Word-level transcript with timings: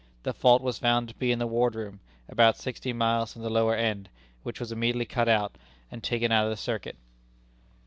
The 0.23 0.33
fault 0.33 0.63
was 0.63 0.79
found 0.79 1.09
to 1.09 1.13
be 1.13 1.31
in 1.31 1.37
the 1.37 1.45
ward 1.45 1.75
room, 1.75 1.99
about 2.27 2.57
sixty 2.57 2.91
miles 2.91 3.31
from 3.33 3.43
the 3.43 3.51
lower 3.51 3.75
end, 3.75 4.09
which 4.41 4.59
was 4.59 4.71
immediately 4.71 5.05
cut 5.05 5.29
out, 5.29 5.55
and 5.91 6.03
taken 6.03 6.31
out 6.31 6.45
of 6.45 6.49
the 6.49 6.57
circuit." 6.57 6.95